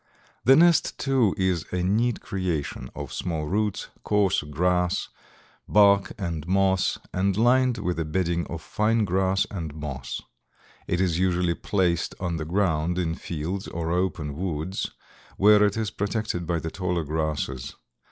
[0.45, 5.09] ]The nest, too, is a neat creation of small roots, coarse grass,
[5.67, 10.19] bark and moss and lined with a bedding of fine grass and moss.
[10.87, 14.89] It is usually placed on the ground in fields or open woods,
[15.37, 17.75] where it is protected by the taller grasses.